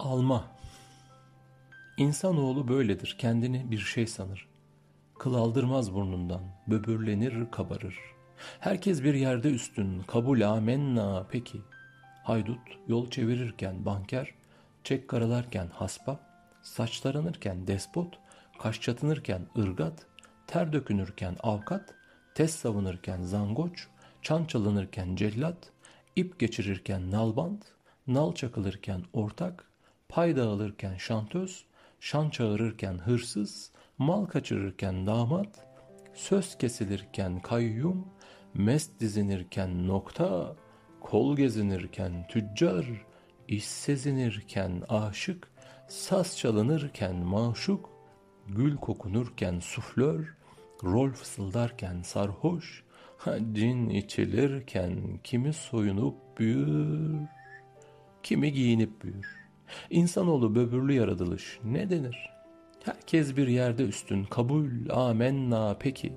Alma 0.00 0.44
İnsanoğlu 1.96 2.68
böyledir, 2.68 3.16
kendini 3.18 3.70
bir 3.70 3.78
şey 3.78 4.06
sanır. 4.06 4.48
Kıl 5.18 5.34
aldırmaz 5.34 5.94
burnundan, 5.94 6.40
böbürlenir, 6.66 7.50
kabarır. 7.50 7.98
Herkes 8.60 9.02
bir 9.02 9.14
yerde 9.14 9.50
üstün, 9.50 10.02
kabul 10.02 10.40
amenna 10.40 11.26
peki. 11.30 11.60
Haydut 12.24 12.58
yol 12.88 13.10
çevirirken 13.10 13.84
banker, 13.86 14.34
çek 14.84 15.08
karalarken 15.08 15.66
haspa, 15.66 16.20
saç 16.62 17.04
despot, 17.44 18.18
kaş 18.58 18.80
çatınırken 18.80 19.46
ırgat, 19.58 20.06
ter 20.46 20.72
dökünürken 20.72 21.36
avukat, 21.42 21.94
test 22.34 22.58
savunurken 22.58 23.22
zangoç, 23.22 23.86
çan 24.22 24.44
çalınırken 24.44 25.16
cellat, 25.16 25.72
ip 26.16 26.38
geçirirken 26.38 27.10
nalbant, 27.10 27.64
nal 28.06 28.34
çakılırken 28.34 29.02
ortak, 29.12 29.69
pay 30.10 30.36
dağılırken 30.36 30.96
şantöz, 30.96 31.64
şan 32.00 32.30
çağırırken 32.30 32.98
hırsız, 32.98 33.72
mal 33.98 34.26
kaçırırken 34.26 35.06
damat, 35.06 35.66
söz 36.14 36.58
kesilirken 36.58 37.40
kayyum, 37.40 38.06
mest 38.54 39.00
dizinirken 39.00 39.88
nokta, 39.88 40.56
kol 41.00 41.36
gezinirken 41.36 42.26
tüccar, 42.28 42.86
iş 43.48 43.64
sezinirken 43.64 44.82
aşık, 44.88 45.50
saz 45.88 46.38
çalınırken 46.38 47.16
maşuk, 47.16 47.90
gül 48.48 48.76
kokunurken 48.76 49.58
suflör, 49.60 50.36
rol 50.84 51.10
fısıldarken 51.10 52.02
sarhoş, 52.02 52.84
cin 53.52 53.88
içilirken 53.88 55.20
kimi 55.24 55.52
soyunup 55.52 56.14
büyür, 56.38 57.20
kimi 58.22 58.52
giyinip 58.52 59.02
büyür. 59.04 59.49
İnsanoğlu 59.90 60.54
böbürlü 60.54 60.92
yaratılış 60.92 61.58
ne 61.64 61.90
denir? 61.90 62.30
Herkes 62.84 63.36
bir 63.36 63.48
yerde 63.48 63.84
üstün, 63.84 64.24
kabul, 64.24 64.70
amenna 64.90 65.76
peki. 65.80 66.12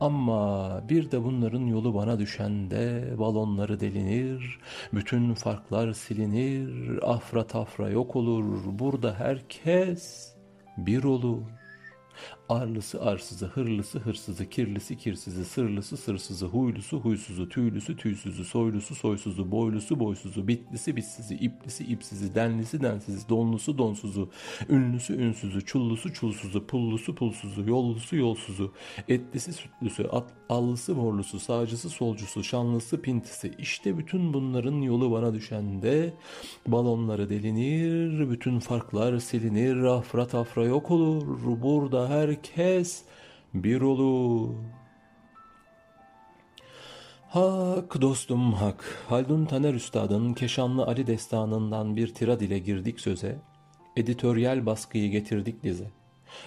Ama 0.00 0.80
bir 0.88 1.10
de 1.10 1.24
bunların 1.24 1.66
yolu 1.66 1.94
bana 1.94 2.18
düşende 2.18 3.14
balonları 3.18 3.80
delinir, 3.80 4.58
bütün 4.92 5.34
farklar 5.34 5.92
silinir, 5.92 6.98
afra 7.02 7.46
tafra 7.46 7.90
yok 7.90 8.16
olur, 8.16 8.44
burada 8.66 9.14
herkes 9.14 10.34
bir 10.76 11.04
olur. 11.04 11.42
Arlısı 12.52 13.02
arsızı, 13.02 13.46
hırlısı 13.46 13.98
hırsızı, 13.98 14.48
kirlisi 14.48 14.96
kirsizi, 14.98 15.44
sırlısı 15.44 15.96
sırsızı, 15.96 16.46
huylusu 16.46 17.00
huysuzu, 17.00 17.48
tüylüsü 17.48 17.96
tüysüzü, 17.96 18.44
soylusu 18.44 18.94
soysuzu, 18.94 19.50
boylusu 19.50 20.00
boysuzu, 20.00 20.48
bitlisi 20.48 20.96
bitsizi, 20.96 21.34
iplisi 21.34 21.84
ipsizi, 21.84 22.34
denlisi 22.34 22.82
densizi, 22.82 23.28
donlusu 23.28 23.78
donsuzu, 23.78 24.30
ünlüsü 24.68 25.14
ünsüzü, 25.14 25.64
çullusu 25.64 26.12
çulsuzu, 26.12 26.66
pullusu 26.66 27.14
pulsuzu, 27.14 27.64
yollusu 27.70 28.16
yolsuzu, 28.16 28.72
etlisi 29.08 29.52
sütlüsü, 29.52 30.04
at, 30.04 30.24
allısı 30.48 30.94
morlusu, 30.94 31.40
sağcısı 31.40 31.90
solcusu, 31.90 32.44
şanlısı 32.44 33.02
pintisi. 33.02 33.52
İşte 33.58 33.98
bütün 33.98 34.34
bunların 34.34 34.82
yolu 34.82 35.12
bana 35.12 35.34
düşende 35.34 36.14
balonları 36.66 37.30
delinir, 37.30 38.30
bütün 38.30 38.58
farklar 38.58 39.18
silinir, 39.18 39.82
afra 39.82 40.26
tafra 40.26 40.64
yok 40.64 40.90
olur. 40.90 41.62
Burada 41.62 42.08
herkes 42.42 43.02
bir 43.54 43.80
olur. 43.80 44.54
Hak 47.28 48.00
dostum 48.00 48.52
hak. 48.52 49.04
Haldun 49.08 49.44
Taner 49.44 49.74
Üstad'ın 49.74 50.34
Keşanlı 50.34 50.86
Ali 50.86 51.06
Destanı'ndan 51.06 51.96
bir 51.96 52.14
tirad 52.14 52.40
ile 52.40 52.58
girdik 52.58 53.00
söze. 53.00 53.38
Editoryal 53.96 54.66
baskıyı 54.66 55.10
getirdik 55.10 55.62
dize. 55.62 55.90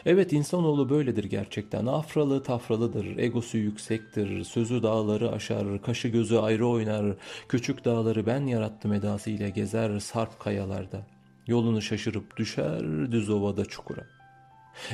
Evet 0.05 0.33
insanoğlu 0.33 0.89
böyledir 0.89 1.23
gerçekten. 1.23 1.85
Afralı 1.85 2.43
tafralıdır, 2.43 3.17
egosu 3.17 3.57
yüksektir, 3.57 4.43
sözü 4.43 4.83
dağları 4.83 5.31
aşar, 5.31 5.81
kaşı 5.81 6.07
gözü 6.07 6.37
ayrı 6.37 6.67
oynar, 6.67 7.15
küçük 7.49 7.85
dağları 7.85 8.25
ben 8.25 8.45
yarattım 8.45 8.93
edasıyla 8.93 9.49
gezer 9.49 9.99
sarp 9.99 10.39
kayalarda. 10.39 11.07
Yolunu 11.47 11.81
şaşırıp 11.81 12.37
düşer 12.37 13.11
düz 13.11 13.29
ovada 13.29 13.65
çukura. 13.65 14.03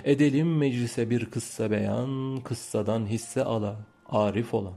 Edelim 0.04 0.58
meclise 0.58 1.10
bir 1.10 1.26
kıssa 1.26 1.72
beyan, 1.72 2.42
kıssadan 2.44 3.06
hisse 3.06 3.44
ala, 3.44 3.86
arif 4.06 4.54
olan. 4.54 4.74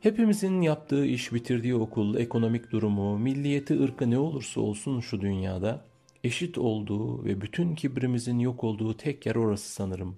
Hepimizin 0.00 0.60
yaptığı 0.60 1.06
iş, 1.06 1.32
bitirdiği 1.32 1.74
okul, 1.74 2.16
ekonomik 2.16 2.72
durumu, 2.72 3.18
milliyeti, 3.18 3.82
ırkı 3.82 4.10
ne 4.10 4.18
olursa 4.18 4.60
olsun 4.60 5.00
şu 5.00 5.20
dünyada 5.20 5.84
eşit 6.24 6.58
olduğu 6.58 7.24
ve 7.24 7.40
bütün 7.40 7.74
kibrimizin 7.74 8.38
yok 8.38 8.64
olduğu 8.64 8.96
tek 8.96 9.26
yer 9.26 9.34
orası 9.34 9.72
sanırım. 9.72 10.16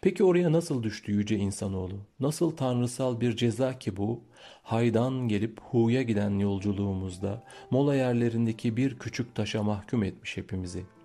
Peki 0.00 0.24
oraya 0.24 0.52
nasıl 0.52 0.82
düştü 0.82 1.12
yüce 1.12 1.36
insanoğlu? 1.36 1.94
Nasıl 2.20 2.50
tanrısal 2.50 3.20
bir 3.20 3.36
ceza 3.36 3.78
ki 3.78 3.96
bu? 3.96 4.24
Haydan 4.62 5.28
gelip 5.28 5.60
huya 5.60 6.02
giden 6.02 6.38
yolculuğumuzda 6.38 7.44
mola 7.70 7.94
yerlerindeki 7.94 8.76
bir 8.76 8.98
küçük 8.98 9.34
taşa 9.34 9.62
mahkum 9.62 10.02
etmiş 10.02 10.36
hepimizi. 10.36 10.95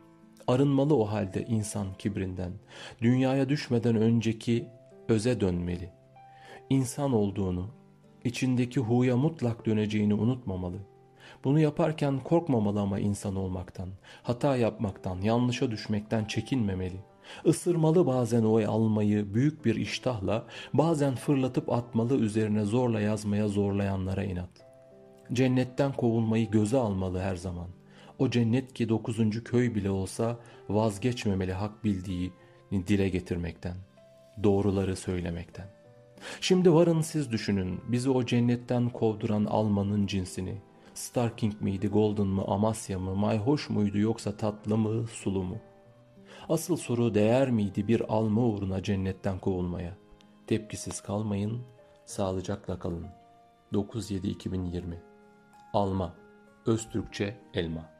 Arınmalı 0.48 0.96
o 0.96 1.06
halde 1.06 1.46
insan 1.46 1.88
kibrinden. 1.94 2.52
Dünyaya 3.02 3.50
düşmeden 3.50 3.96
önceki 3.96 4.68
öze 5.10 5.40
dönmeli. 5.42 5.90
İnsan 6.70 7.14
olduğunu, 7.14 7.68
içindeki 8.24 8.80
huya 8.80 9.18
mutlak 9.18 9.66
döneceğini 9.66 10.14
unutmamalı. 10.14 10.78
Bunu 11.44 11.60
yaparken 11.60 12.20
korkmamalı 12.20 12.82
ama 12.82 13.00
insan 13.00 13.36
olmaktan, 13.36 13.90
hata 14.24 14.56
yapmaktan, 14.56 15.22
yanlışa 15.22 15.72
düşmekten 15.72 16.26
çekinmemeli. 16.26 16.98
Isırmalı 17.46 18.08
bazen 18.08 18.44
o 18.44 18.72
almayı 18.72 19.34
büyük 19.34 19.66
bir 19.66 19.76
iştahla, 19.76 20.46
bazen 20.74 21.16
fırlatıp 21.16 21.72
atmalı 21.72 22.18
üzerine 22.18 22.66
zorla 22.66 23.02
yazmaya 23.02 23.48
zorlayanlara 23.48 24.24
inat. 24.24 24.50
Cennetten 25.34 25.94
kovulmayı 25.94 26.52
göze 26.52 26.78
almalı 26.78 27.20
her 27.20 27.36
zaman. 27.36 27.68
O 28.22 28.30
cennet 28.30 28.74
ki 28.74 28.90
dokuzuncu 28.90 29.44
köy 29.44 29.76
bile 29.76 29.90
olsa 29.90 30.40
vazgeçmemeli 30.70 31.54
hak 31.54 31.84
bildiği 31.84 32.34
dile 32.72 33.10
getirmekten, 33.10 33.76
doğruları 34.44 34.96
söylemekten. 34.96 35.68
Şimdi 36.42 36.74
varın 36.74 37.02
siz 37.02 37.32
düşünün 37.32 37.82
bizi 37.88 38.10
o 38.10 38.26
cennetten 38.26 38.90
kovduran 38.90 39.46
almanın 39.46 40.08
cinsini. 40.08 40.62
Starking 40.94 41.62
miydi, 41.62 41.88
Golden 41.88 42.28
mı, 42.28 42.44
Amasya 42.48 43.00
mı, 43.00 43.16
mayhoş 43.16 43.70
muydu 43.70 43.98
yoksa 43.98 44.38
tatlı 44.38 44.78
mı, 44.78 45.08
sulu 45.08 45.44
mu? 45.44 45.58
Asıl 46.50 46.78
soru 46.78 47.14
değer 47.14 47.52
miydi 47.52 47.88
bir 47.88 48.14
alma 48.14 48.42
uğruna 48.42 48.84
cennetten 48.84 49.40
kovulmaya? 49.40 49.98
Tepkisiz 50.48 51.02
kalmayın, 51.02 51.62
sağlıcakla 52.06 52.80
kalın. 52.80 53.08
9-7-2020 53.74 54.82
Alma, 55.74 56.16
Öztürkçe 56.66 57.38
Elma 57.54 57.91